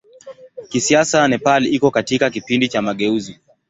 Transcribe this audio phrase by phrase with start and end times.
[0.69, 3.39] Kisiasa Nepal iko katika kipindi cha mageuzi.